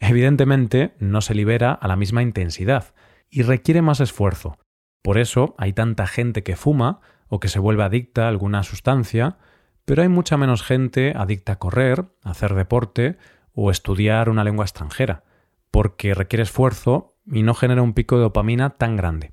Evidentemente 0.00 0.92
no 0.98 1.22
se 1.22 1.34
libera 1.34 1.72
a 1.72 1.88
la 1.88 1.96
misma 1.96 2.20
intensidad 2.20 2.92
y 3.30 3.40
requiere 3.40 3.80
más 3.80 4.00
esfuerzo. 4.00 4.58
Por 5.02 5.16
eso 5.16 5.54
hay 5.56 5.72
tanta 5.72 6.06
gente 6.06 6.42
que 6.42 6.56
fuma 6.56 7.00
o 7.30 7.40
que 7.40 7.48
se 7.48 7.58
vuelve 7.58 7.84
adicta 7.84 8.26
a 8.26 8.28
alguna 8.28 8.62
sustancia, 8.62 9.38
pero 9.86 10.02
hay 10.02 10.08
mucha 10.08 10.36
menos 10.36 10.62
gente 10.62 11.14
adicta 11.16 11.52
a 11.52 11.58
correr, 11.58 12.04
hacer 12.22 12.54
deporte 12.54 13.16
o 13.54 13.70
estudiar 13.70 14.28
una 14.28 14.44
lengua 14.44 14.64
extranjera, 14.64 15.24
porque 15.70 16.12
requiere 16.12 16.42
esfuerzo 16.42 17.16
y 17.24 17.42
no 17.42 17.54
genera 17.54 17.82
un 17.82 17.94
pico 17.94 18.16
de 18.16 18.22
dopamina 18.22 18.70
tan 18.70 18.96
grande. 18.96 19.32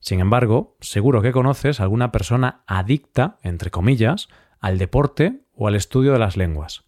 Sin 0.00 0.20
embargo, 0.20 0.76
seguro 0.80 1.22
que 1.22 1.32
conoces 1.32 1.80
a 1.80 1.84
alguna 1.84 2.12
persona 2.12 2.62
adicta, 2.66 3.38
entre 3.42 3.70
comillas, 3.70 4.28
al 4.60 4.78
deporte 4.78 5.46
o 5.54 5.68
al 5.68 5.76
estudio 5.76 6.12
de 6.12 6.18
las 6.18 6.36
lenguas. 6.36 6.84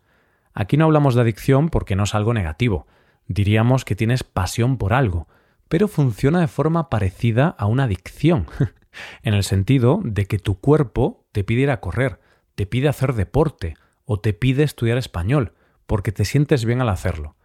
Aquí 0.54 0.76
no 0.76 0.84
hablamos 0.84 1.14
de 1.14 1.22
adicción 1.22 1.68
porque 1.68 1.96
no 1.96 2.02
es 2.02 2.14
algo 2.14 2.34
negativo, 2.34 2.86
diríamos 3.26 3.84
que 3.84 3.94
tienes 3.94 4.24
pasión 4.24 4.76
por 4.76 4.92
algo, 4.92 5.28
pero 5.68 5.86
funciona 5.86 6.40
de 6.40 6.48
forma 6.48 6.88
parecida 6.88 7.54
a 7.58 7.66
una 7.66 7.84
adicción. 7.84 8.46
en 9.22 9.34
el 9.34 9.44
sentido 9.44 10.00
de 10.02 10.26
que 10.26 10.38
tu 10.38 10.60
cuerpo 10.60 11.26
te 11.32 11.44
pide 11.44 11.62
ir 11.62 11.70
a 11.70 11.80
correr, 11.80 12.20
te 12.54 12.66
pide 12.66 12.88
hacer 12.88 13.14
deporte 13.14 13.76
o 14.04 14.20
te 14.20 14.32
pide 14.32 14.62
estudiar 14.62 14.98
español, 14.98 15.54
porque 15.86 16.12
te 16.12 16.24
sientes 16.24 16.64
bien 16.64 16.80
al 16.80 16.88
hacerlo. 16.88 17.36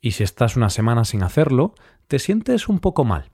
Y 0.00 0.12
si 0.12 0.24
estás 0.24 0.56
una 0.56 0.70
semana 0.70 1.04
sin 1.04 1.22
hacerlo, 1.22 1.74
te 2.08 2.18
sientes 2.18 2.68
un 2.68 2.80
poco 2.80 3.04
mal. 3.04 3.32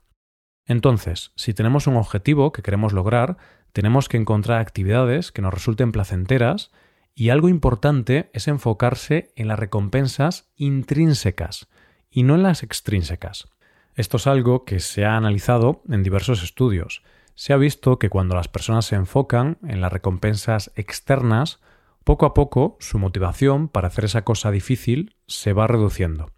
Entonces, 0.65 1.31
si 1.35 1.53
tenemos 1.53 1.87
un 1.87 1.95
objetivo 1.95 2.51
que 2.51 2.61
queremos 2.61 2.93
lograr, 2.93 3.37
tenemos 3.73 4.07
que 4.07 4.17
encontrar 4.17 4.59
actividades 4.59 5.31
que 5.31 5.41
nos 5.41 5.53
resulten 5.53 5.91
placenteras 5.91 6.71
y 7.15 7.29
algo 7.29 7.49
importante 7.49 8.29
es 8.33 8.47
enfocarse 8.47 9.33
en 9.35 9.47
las 9.47 9.59
recompensas 9.59 10.51
intrínsecas 10.55 11.67
y 12.09 12.23
no 12.23 12.35
en 12.35 12.43
las 12.43 12.63
extrínsecas. 12.63 13.49
Esto 13.95 14.17
es 14.17 14.27
algo 14.27 14.63
que 14.63 14.79
se 14.79 15.05
ha 15.05 15.17
analizado 15.17 15.81
en 15.89 16.03
diversos 16.03 16.43
estudios 16.43 17.03
se 17.39 17.53
ha 17.53 17.55
visto 17.55 17.99
que 17.99 18.09
cuando 18.09 18.35
las 18.35 18.49
personas 18.49 18.83
se 18.83 18.97
enfocan 18.97 19.59
en 19.65 19.79
las 19.79 19.93
recompensas 19.93 20.73
externas, 20.75 21.61
poco 22.03 22.25
a 22.25 22.33
poco 22.33 22.75
su 22.81 22.99
motivación 22.99 23.69
para 23.69 23.87
hacer 23.87 24.03
esa 24.03 24.25
cosa 24.25 24.51
difícil 24.51 25.15
se 25.25 25.53
va 25.53 25.65
reduciendo. 25.65 26.33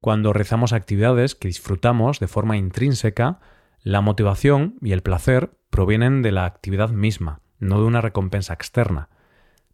Cuando 0.00 0.32
realizamos 0.32 0.72
actividades 0.72 1.34
que 1.34 1.48
disfrutamos 1.48 2.18
de 2.18 2.28
forma 2.28 2.56
intrínseca, 2.56 3.40
la 3.82 4.00
motivación 4.00 4.78
y 4.80 4.92
el 4.92 5.02
placer 5.02 5.50
provienen 5.68 6.22
de 6.22 6.32
la 6.32 6.46
actividad 6.46 6.88
misma, 6.88 7.42
no 7.58 7.82
de 7.82 7.86
una 7.86 8.00
recompensa 8.00 8.54
externa. 8.54 9.10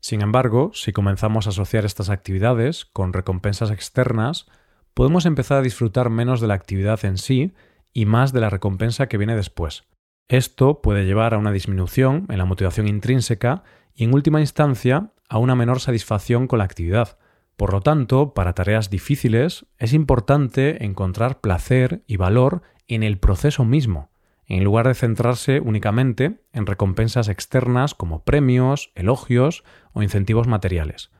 Sin 0.00 0.22
embargo, 0.22 0.72
si 0.74 0.92
comenzamos 0.92 1.46
a 1.46 1.50
asociar 1.50 1.84
estas 1.84 2.10
actividades 2.10 2.84
con 2.84 3.12
recompensas 3.12 3.70
externas, 3.70 4.46
podemos 4.92 5.24
empezar 5.24 5.58
a 5.58 5.62
disfrutar 5.62 6.10
menos 6.10 6.40
de 6.40 6.48
la 6.48 6.54
actividad 6.54 7.04
en 7.04 7.16
sí 7.16 7.54
y 7.92 8.06
más 8.06 8.32
de 8.32 8.40
la 8.40 8.50
recompensa 8.50 9.06
que 9.06 9.18
viene 9.18 9.36
después. 9.36 9.84
Esto 10.28 10.80
puede 10.80 11.04
llevar 11.04 11.34
a 11.34 11.38
una 11.38 11.52
disminución 11.52 12.26
en 12.30 12.38
la 12.38 12.46
motivación 12.46 12.88
intrínseca 12.88 13.62
y 13.94 14.04
en 14.04 14.14
última 14.14 14.40
instancia 14.40 15.10
a 15.28 15.38
una 15.38 15.54
menor 15.54 15.80
satisfacción 15.80 16.46
con 16.46 16.58
la 16.58 16.64
actividad. 16.64 17.18
Por 17.56 17.72
lo 17.72 17.82
tanto, 17.82 18.32
para 18.32 18.54
tareas 18.54 18.88
difíciles 18.88 19.66
es 19.78 19.92
importante 19.92 20.84
encontrar 20.84 21.40
placer 21.40 22.02
y 22.06 22.16
valor 22.16 22.62
en 22.88 23.02
el 23.02 23.18
proceso 23.18 23.64
mismo, 23.64 24.10
en 24.46 24.64
lugar 24.64 24.88
de 24.88 24.94
centrarse 24.94 25.60
únicamente 25.60 26.40
en 26.52 26.66
recompensas 26.66 27.28
externas 27.28 27.94
como 27.94 28.24
premios, 28.24 28.92
elogios 28.94 29.62
o 29.92 30.02
incentivos 30.02 30.46
materiales. 30.46 31.10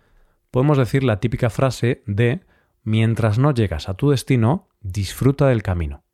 Podemos 0.50 0.78
decir 0.78 1.04
la 1.04 1.20
típica 1.20 1.50
frase 1.50 2.02
de 2.06 2.40
mientras 2.82 3.38
no 3.38 3.52
llegas 3.52 3.88
a 3.88 3.94
tu 3.94 4.10
destino, 4.10 4.68
disfruta 4.80 5.46
del 5.48 5.62
camino. 5.62 6.04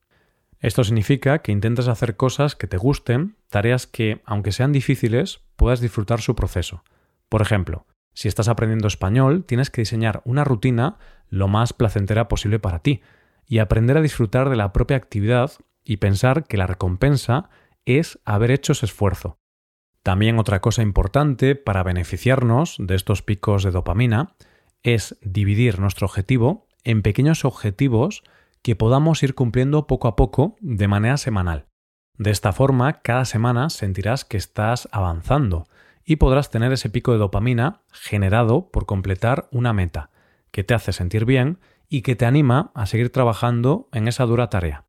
Esto 0.61 0.85
significa 0.85 1.40
que 1.40 1.52
intentes 1.52 1.88
hacer 1.88 2.17
cosas 2.17 2.55
que 2.55 2.67
te 2.67 2.76
gusten, 2.76 3.37
tareas 3.49 3.87
que, 3.87 4.21
aunque 4.26 4.52
sean 4.52 4.73
difíciles, 4.73 5.40
puedas 5.57 5.81
disfrutar 5.81 6.21
su 6.21 6.37
proceso. 6.37 6.85
Por 7.31 7.40
ejemplo, 7.40 7.87
si 8.12 8.29
estás 8.29 8.49
aprendiendo 8.49 8.87
español, 8.87 9.45
tienes 9.45 9.71
que 9.71 9.81
diseñar 9.81 10.21
una 10.25 10.45
rutina 10.45 10.99
lo 11.29 11.49
más 11.49 11.73
placentera 11.73 12.29
posible 12.29 12.59
para 12.59 12.81
ti 12.81 13.00
y 13.47 13.59
aprender 13.59 13.97
a 13.97 14.02
disfrutar 14.02 14.50
de 14.50 14.57
la 14.57 14.73
propia 14.73 14.99
actividad 14.99 15.52
y 15.83 15.97
pensar 15.97 16.45
que 16.45 16.59
la 16.59 16.67
recompensa 16.67 17.49
es 17.87 18.19
haber 18.26 18.50
hecho 18.50 18.73
ese 18.73 18.87
esfuerzo. 18.87 19.38
También 20.02 20.38
otra 20.38 20.61
cosa 20.61 20.83
importante 20.83 21.57
para 21.57 21.83
beneficiarnos 21.83 22.76
de 22.79 22.95
estos 22.95 23.23
picos 23.23 23.64
de 23.64 23.71
dopamina 23.71 24.35
es 24.83 25.19
dividir 25.23 25.79
nuestro 25.79 26.07
objetivo 26.07 26.69
en 26.85 27.02
pequeños 27.02 27.45
objetivos 27.45 28.23
que 28.62 28.76
podamos 28.76 29.23
ir 29.23 29.35
cumpliendo 29.35 29.87
poco 29.87 30.09
a 30.09 30.17
poco 30.17 30.57
de 30.61 30.88
manera 30.88 31.17
semanal. 31.17 31.67
De 32.19 32.31
esta 32.31 32.52
forma, 32.52 33.00
cada 33.00 33.25
semana 33.25 33.71
sentirás 33.71 34.25
que 34.25 34.37
estás 34.37 34.88
avanzando 34.93 35.67
y 36.05 36.17
podrás 36.17 36.50
tener 36.50 36.73
ese 36.73 36.90
pico 36.90 37.12
de 37.12 37.19
dopamina 37.19 37.83
generado 37.93 38.71
por 38.71 38.87
completar 38.87 39.49
una 39.52 39.73
meta, 39.73 40.11
que 40.50 40.64
te 40.64 40.75
hace 40.75 40.93
sentir 40.93 41.25
bien 41.25 41.59
y 41.88 42.02
que 42.02 42.17
te 42.17 42.26
anima 42.26 42.73
a 42.75 42.87
seguir 42.87 43.11
trabajando 43.11 43.88
en 43.93 44.09
esa 44.09 44.26
dura 44.26 44.50
tarea. 44.50 44.87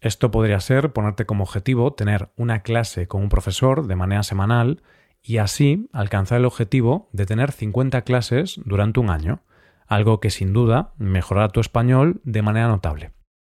Esto 0.00 0.30
podría 0.30 0.60
ser 0.60 0.92
ponerte 0.92 1.26
como 1.26 1.44
objetivo 1.44 1.92
tener 1.92 2.30
una 2.36 2.62
clase 2.62 3.06
con 3.06 3.22
un 3.22 3.28
profesor 3.28 3.86
de 3.86 3.96
manera 3.96 4.22
semanal 4.22 4.82
y 5.22 5.36
así 5.36 5.88
alcanzar 5.92 6.38
el 6.38 6.46
objetivo 6.46 7.10
de 7.12 7.26
tener 7.26 7.52
50 7.52 8.02
clases 8.02 8.60
durante 8.64 9.00
un 9.00 9.10
año 9.10 9.42
algo 9.90 10.20
que 10.20 10.30
sin 10.30 10.54
duda 10.54 10.94
mejorará 10.96 11.48
tu 11.48 11.60
español 11.60 12.20
de 12.24 12.40
manera 12.40 12.68
notable. 12.68 13.12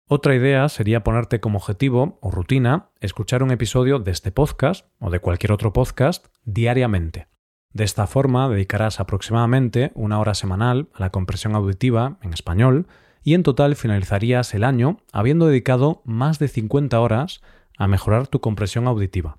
Otra 0.07 0.33
idea 0.33 0.67
sería 0.69 1.03
ponerte 1.03 1.39
como 1.39 1.57
objetivo 1.57 2.17
o 2.21 2.31
rutina 2.31 2.89
escuchar 3.01 3.43
un 3.43 3.51
episodio 3.51 3.99
de 3.99 4.11
este 4.11 4.31
podcast 4.31 4.87
o 4.99 5.09
de 5.09 5.19
cualquier 5.19 5.51
otro 5.51 5.73
podcast 5.73 6.27
diariamente. 6.43 7.27
De 7.73 7.83
esta 7.83 8.07
forma 8.07 8.49
dedicarás 8.49 8.99
aproximadamente 8.99 9.91
una 9.93 10.19
hora 10.19 10.33
semanal 10.33 10.89
a 10.93 11.01
la 11.01 11.09
compresión 11.11 11.53
auditiva 11.53 12.17
en 12.21 12.33
español 12.33 12.87
y 13.23 13.33
en 13.33 13.43
total 13.43 13.75
finalizarías 13.75 14.53
el 14.53 14.63
año 14.63 14.97
habiendo 15.11 15.47
dedicado 15.47 16.01
más 16.05 16.39
de 16.39 16.47
50 16.47 16.99
horas 16.99 17.41
a 17.77 17.87
mejorar 17.87 18.27
tu 18.27 18.39
compresión 18.39 18.87
auditiva. 18.87 19.37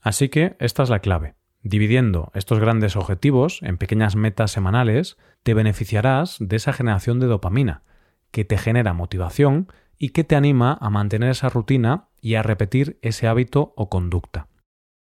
Así 0.00 0.28
que 0.28 0.56
esta 0.58 0.82
es 0.82 0.90
la 0.90 0.98
clave. 0.98 1.34
Dividiendo 1.66 2.30
estos 2.34 2.60
grandes 2.60 2.94
objetivos 2.94 3.60
en 3.62 3.78
pequeñas 3.78 4.16
metas 4.16 4.50
semanales, 4.50 5.16
te 5.42 5.54
beneficiarás 5.54 6.36
de 6.38 6.56
esa 6.56 6.74
generación 6.74 7.20
de 7.20 7.26
dopamina, 7.26 7.82
que 8.30 8.44
te 8.44 8.58
genera 8.58 8.92
motivación 8.92 9.72
y 9.98 10.10
que 10.10 10.24
te 10.24 10.36
anima 10.36 10.76
a 10.78 10.90
mantener 10.90 11.30
esa 11.30 11.48
rutina 11.48 12.08
y 12.20 12.34
a 12.34 12.42
repetir 12.42 12.98
ese 13.00 13.28
hábito 13.28 13.72
o 13.76 13.88
conducta. 13.88 14.46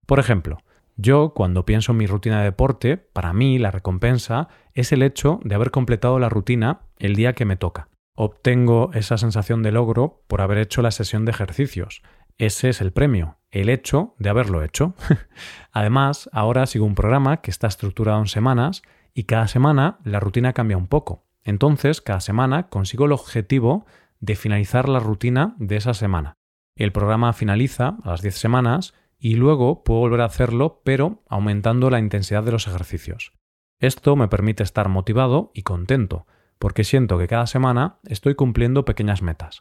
Por 0.07 0.19
ejemplo, 0.19 0.59
Yo, 0.97 1.35
cuando 1.35 1.65
pienso 1.65 1.93
en 1.93 1.99
mi 1.99 2.07
rutina 2.07 2.41
de 2.41 2.47
deporte, 2.47 2.99
para 2.99 3.33
mí 3.33 3.59
la 3.59 3.71
recompensa 3.71 4.49
es 4.75 4.91
el 4.93 5.03
hecho 5.03 5.41
de 5.45 5.55
haber 5.55 5.71
completado 5.71 6.19
la 6.19 6.29
rutina 6.29 6.81
el 6.99 7.15
día 7.15 7.33
que 7.33 7.47
me 7.47 7.57
toca. 7.57 7.89
Obtengo 8.17 8.91
esa 8.93 9.17
sensación 9.17 9.63
de 9.63 9.73
logro 9.73 10.25
por 10.27 10.43
haber 10.43 10.59
hecho 10.59 10.83
la 10.83 10.91
sesión 10.91 11.25
de 11.25 11.31
ejercicios. 11.31 12.03
Ese 12.41 12.71
es 12.71 12.81
el 12.81 12.91
premio, 12.91 13.37
el 13.51 13.69
hecho 13.69 14.15
de 14.19 14.31
haberlo 14.31 14.65
hecho. 14.65 14.95
Además, 15.73 16.31
ahora 16.33 16.65
sigo 16.65 16.87
un 16.87 16.95
programa 16.95 17.43
que 17.43 17.51
está 17.51 17.67
estructurado 17.67 18.19
en 18.19 18.29
semanas 18.29 18.81
y 19.13 19.25
cada 19.25 19.47
semana 19.47 19.99
la 20.05 20.21
rutina 20.21 20.55
cambia 20.55 20.79
un 20.79 20.87
poco. 20.87 21.27
Entonces, 21.45 22.01
cada 22.01 22.21
semana 22.21 22.71
consigo 22.71 23.05
el 23.05 23.13
objetivo 23.13 23.85
de 24.21 24.37
finalizar 24.37 24.89
la 24.89 25.01
rutina 25.01 25.55
de 25.59 25.77
esa 25.77 25.93
semana. 25.93 26.33
El 26.77 26.93
programa 26.93 27.35
finaliza 27.35 27.99
a 28.03 28.09
las 28.09 28.23
10 28.23 28.35
semanas 28.35 28.95
y 29.19 29.35
luego 29.35 29.85
puedo 29.85 30.01
volver 30.01 30.23
a 30.23 30.25
hacerlo, 30.25 30.81
pero 30.83 31.23
aumentando 31.29 31.91
la 31.91 31.99
intensidad 31.99 32.43
de 32.43 32.53
los 32.53 32.67
ejercicios. 32.67 33.35
Esto 33.81 34.17
me 34.17 34.29
permite 34.29 34.63
estar 34.63 34.89
motivado 34.89 35.51
y 35.53 35.61
contento, 35.63 36.27
porque 36.59 36.85
siento 36.85 37.19
que 37.19 37.29
cada 37.29 37.47
semana 37.47 37.99
estoy 38.05 38.35
cumpliendo 38.35 38.87
pequeñas 38.87 39.21
metas. 39.21 39.61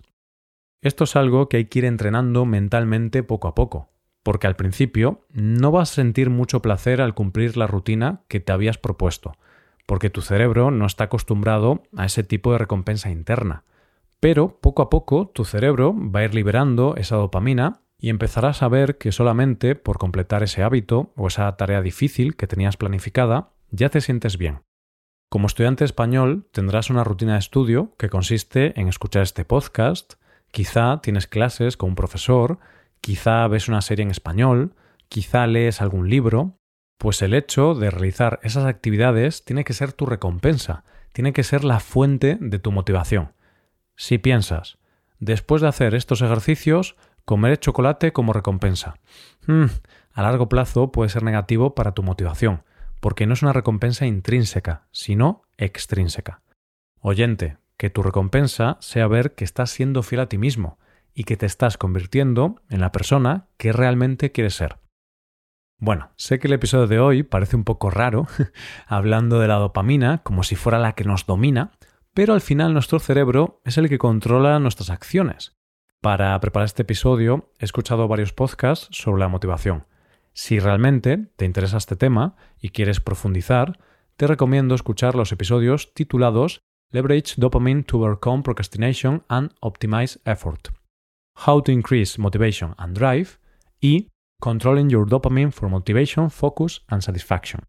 Esto 0.82 1.04
es 1.04 1.18
algo 1.18 1.50
que 1.50 1.58
hay 1.58 1.66
que 1.66 1.80
ir 1.80 1.86
entrenando 1.86 2.46
mentalmente 2.46 3.22
poco 3.22 3.50
a 3.50 3.56
poco, 3.56 3.90
porque 4.24 4.48
al 4.48 4.56
principio 4.56 5.26
no 5.34 5.72
vas 5.72 5.92
a 5.92 5.96
sentir 5.96 6.30
mucho 6.30 6.62
placer 6.62 7.02
al 7.02 7.14
cumplir 7.14 7.58
la 7.58 7.68
rutina 7.68 8.22
que 8.30 8.40
te 8.40 8.54
habías 8.54 8.78
propuesto, 8.78 9.34
porque 9.86 10.10
tu 10.10 10.22
cerebro 10.22 10.72
no 10.72 10.86
está 10.86 11.06
acostumbrado 11.06 11.84
a 11.98 12.06
ese 12.06 12.24
tipo 12.24 12.54
de 12.54 12.60
recompensa 12.60 13.10
interna. 13.10 13.66
Pero 14.22 14.60
poco 14.62 14.82
a 14.82 14.90
poco 14.90 15.28
tu 15.28 15.44
cerebro 15.44 15.94
va 15.94 16.22
a 16.22 16.24
ir 16.24 16.34
liberando 16.34 16.96
esa 16.96 17.18
dopamina 17.18 17.82
y 17.98 18.10
empezarás 18.10 18.64
a 18.64 18.70
ver 18.70 18.98
que 18.98 19.12
solamente 19.12 19.76
por 19.76 19.98
completar 19.98 20.44
ese 20.44 20.64
hábito 20.64 21.12
o 21.18 21.28
esa 21.28 21.54
tarea 21.58 21.82
difícil 21.82 22.38
que 22.38 22.48
tenías 22.48 22.78
planificada, 22.78 23.52
ya 23.70 23.90
te 23.90 24.00
sientes 24.00 24.38
bien. 24.38 24.62
Como 25.30 25.48
estudiante 25.48 25.84
español 25.84 26.48
tendrás 26.54 26.90
una 26.90 27.04
rutina 27.04 27.34
de 27.34 27.40
estudio 27.40 27.94
que 27.98 28.10
consiste 28.10 28.80
en 28.80 28.88
escuchar 28.88 29.24
este 29.24 29.44
podcast, 29.44 30.14
quizá 30.52 31.02
tienes 31.02 31.28
clases 31.28 31.78
con 31.78 31.90
un 31.90 31.96
profesor, 31.96 32.60
quizá 33.02 33.48
ves 33.48 33.68
una 33.68 33.82
serie 33.82 34.04
en 34.04 34.12
español, 34.12 34.76
quizá 35.08 35.48
lees 35.48 35.82
algún 35.82 36.10
libro, 36.10 36.58
pues 36.98 37.22
el 37.22 37.34
hecho 37.34 37.76
de 37.76 37.92
realizar 37.92 38.40
esas 38.44 38.66
actividades 38.66 39.46
tiene 39.46 39.64
que 39.64 39.74
ser 39.74 39.94
tu 39.94 40.06
recompensa, 40.06 40.84
tiene 41.14 41.34
que 41.34 41.44
ser 41.44 41.64
la 41.64 41.80
fuente 41.80 42.38
de 42.40 42.60
tu 42.60 42.72
motivación. 42.72 43.34
Si 43.96 44.18
piensas, 44.18 44.78
después 45.20 45.62
de 45.62 45.68
hacer 45.70 45.96
estos 45.96 46.22
ejercicios, 46.22 46.96
Comer 47.30 47.60
chocolate 47.60 48.12
como 48.12 48.34
recompensa. 48.34 48.96
Hmm, 49.46 49.66
a 50.14 50.24
largo 50.24 50.50
plazo 50.50 50.92
puede 50.92 51.12
ser 51.12 51.22
negativo 51.22 51.76
para 51.76 51.92
tu 51.92 52.02
motivación, 52.02 52.64
porque 53.00 53.28
no 53.28 53.36
es 53.36 53.44
una 53.44 53.54
recompensa 53.54 54.08
intrínseca, 54.08 54.88
sino 54.90 55.44
extrínseca. 55.56 56.42
Oyente, 57.02 57.58
que 57.80 57.90
tu 57.90 58.04
recompensa 58.04 58.78
sea 58.82 59.08
ver 59.08 59.36
que 59.36 59.46
estás 59.46 59.72
siendo 59.72 60.04
fiel 60.04 60.20
a 60.20 60.28
ti 60.28 60.38
mismo 60.38 60.78
y 61.14 61.24
que 61.24 61.38
te 61.38 61.46
estás 61.46 61.78
convirtiendo 61.78 62.62
en 62.70 62.82
la 62.82 62.92
persona 62.92 63.48
que 63.58 63.72
realmente 63.72 64.34
quieres 64.34 64.56
ser. 64.56 64.80
Bueno, 65.78 66.12
sé 66.18 66.40
que 66.40 66.48
el 66.48 66.54
episodio 66.54 66.88
de 66.88 67.00
hoy 67.00 67.24
parece 67.24 67.56
un 67.56 67.64
poco 67.64 67.90
raro, 67.90 68.28
hablando 68.86 69.40
de 69.40 69.48
la 69.48 69.56
dopamina 69.56 70.18
como 70.24 70.44
si 70.44 70.58
fuera 70.58 70.78
la 70.78 70.92
que 70.92 71.06
nos 71.06 71.26
domina, 71.26 71.72
pero 72.14 72.34
al 72.34 72.42
final 72.42 72.74
nuestro 72.74 73.00
cerebro 73.00 73.62
es 73.64 73.78
el 73.78 73.88
que 73.88 73.98
controla 73.98 74.60
nuestras 74.60 74.90
acciones. 74.90 75.58
Para 76.02 76.38
preparar 76.42 76.66
este 76.66 76.82
episodio 76.82 77.54
he 77.60 77.66
escuchado 77.66 78.10
varios 78.10 78.34
podcasts 78.34 78.90
sobre 78.92 79.22
la 79.22 79.30
motivación. 79.30 79.86
Si 80.34 80.60
realmente 80.60 81.30
te 81.38 81.46
interesa 81.46 81.78
este 81.78 81.96
tema 81.96 82.36
y 82.60 82.70
quieres 82.70 83.00
profundizar, 83.00 83.80
te 84.18 84.28
recomiendo 84.28 84.76
escuchar 84.76 85.16
los 85.16 85.32
episodios 85.32 85.94
titulados 85.94 86.62
Leverage 86.92 87.36
Dopamine 87.36 87.84
to 87.84 88.04
Overcome 88.04 88.42
Procrastination 88.42 89.24
and 89.30 89.54
Optimize 89.62 90.20
Effort, 90.26 90.70
How 91.46 91.62
to 91.62 91.72
Increase 91.72 92.20
Motivation 92.20 92.74
and 92.78 92.98
Drive 92.98 93.40
y 93.80 94.10
Controlling 94.42 94.90
Your 94.90 95.08
Dopamine 95.08 95.52
for 95.52 95.70
Motivation, 95.70 96.32
Focus 96.32 96.84
and 96.88 97.02
Satisfaction. 97.02 97.62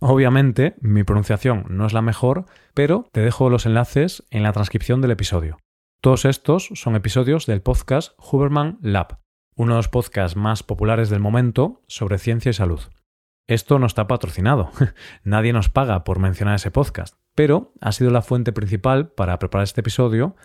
Obviamente, 0.00 0.76
mi 0.80 1.04
pronunciación 1.04 1.64
no 1.70 1.86
es 1.86 1.92
la 1.92 2.02
mejor, 2.02 2.44
pero 2.74 3.08
te 3.12 3.20
dejo 3.20 3.50
los 3.50 3.66
enlaces 3.66 4.24
en 4.30 4.42
la 4.42 4.52
transcripción 4.52 5.00
del 5.00 5.12
episodio. 5.12 5.58
Todos 6.00 6.24
estos 6.24 6.70
son 6.74 6.96
episodios 6.96 7.46
del 7.46 7.62
podcast 7.62 8.12
Huberman 8.18 8.78
Lab, 8.82 9.18
uno 9.56 9.74
de 9.74 9.78
los 9.78 9.88
podcasts 9.88 10.36
más 10.36 10.62
populares 10.62 11.10
del 11.10 11.20
momento 11.20 11.82
sobre 11.86 12.18
ciencia 12.18 12.50
y 12.50 12.54
salud. 12.54 12.80
Esto 13.48 13.78
no 13.78 13.86
está 13.86 14.06
patrocinado, 14.06 14.70
nadie 15.24 15.52
nos 15.52 15.68
paga 15.68 16.04
por 16.04 16.18
mencionar 16.18 16.56
ese 16.56 16.70
podcast, 16.70 17.16
pero 17.34 17.72
ha 17.80 17.92
sido 17.92 18.10
la 18.10 18.22
fuente 18.22 18.52
principal 18.52 19.08
para 19.08 19.38
preparar 19.38 19.64
este 19.64 19.80
episodio 19.80 20.36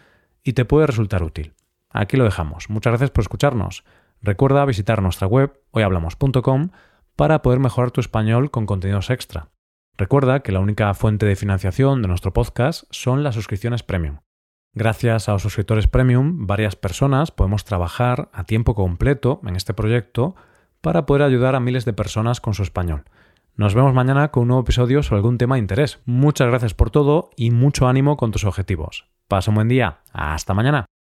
y 0.44 0.54
te 0.54 0.66
puede 0.66 0.88
resultar 0.88 1.24
útil. 1.24 1.54
Aquí 1.90 2.18
lo 2.18 2.24
dejamos. 2.24 2.70
Muchas 2.70 2.92
gracias 2.92 3.12
por 3.12 3.24
escucharnos. 3.24 3.84
Recuerda 4.22 4.66
visitar 4.66 5.02
nuestra 5.02 5.28
web 5.28 5.62
hoyhablamos.com 5.72 6.70
para 7.16 7.42
poder 7.42 7.60
mejorar 7.60 7.92
tu 7.92 8.02
español 8.02 8.52
con 8.52 8.66
contenidos 8.66 9.10
extra. 9.10 9.50
Recuerda 9.98 10.42
que 10.42 10.52
la 10.52 10.60
única 10.60 10.94
fuente 10.94 11.26
de 11.26 11.36
financiación 11.36 12.02
de 12.02 12.08
nuestro 12.08 12.32
podcast 12.32 12.84
son 12.92 13.24
las 13.24 13.36
suscripciones 13.36 13.84
premium. 13.84 14.20
Gracias 14.74 15.28
a 15.28 15.32
los 15.32 15.42
suscriptores 15.42 15.88
premium, 15.88 16.46
varias 16.46 16.76
personas 16.76 17.32
podemos 17.32 17.66
trabajar 17.66 18.30
a 18.32 18.44
tiempo 18.44 18.76
completo 18.76 19.42
en 19.44 19.56
este 19.56 19.74
proyecto 19.74 20.36
para 20.82 21.08
poder 21.08 21.24
ayudar 21.24 21.56
a 21.56 21.60
miles 21.60 21.84
de 21.84 21.94
personas 21.94 22.42
con 22.42 22.54
su 22.54 22.62
español. 22.62 23.06
Nos 23.58 23.74
vemos 23.74 23.92
mañana 23.96 24.30
con 24.30 24.44
un 24.44 24.48
nuevo 24.50 24.62
episodio 24.62 25.02
sobre 25.02 25.18
algún 25.18 25.40
tema 25.40 25.56
de 25.56 25.62
interés. 25.62 26.00
Muchas 26.06 26.48
gracias 26.48 26.76
por 26.76 26.92
todo 26.92 27.32
y 27.36 27.50
mucho 27.50 27.88
ánimo 27.88 28.16
con 28.16 28.32
tus 28.32 28.44
objetivos. 28.44 29.10
Pasa 29.28 29.50
un 29.50 29.56
buen 29.56 29.68
día. 29.68 30.02
Hasta 30.14 30.54
mañana. 30.54 30.86